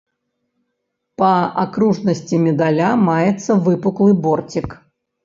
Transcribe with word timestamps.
Па 1.21 1.33
акружнасці 1.63 2.39
медаля 2.45 2.87
маецца 3.11 3.59
выпуклы 3.69 4.11
борцік. 4.25 4.69